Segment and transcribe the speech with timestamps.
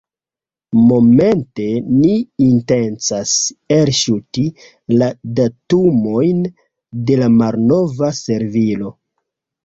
[0.91, 1.65] Momente
[1.97, 2.13] ni
[2.45, 3.33] intencas
[3.75, 4.45] elŝuti
[5.01, 5.09] la
[5.41, 6.39] datumojn
[7.11, 8.95] de la malnova servilo.